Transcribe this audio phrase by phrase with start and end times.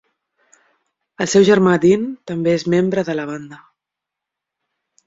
[1.25, 3.63] El seu germà Dean també és membre de la banda.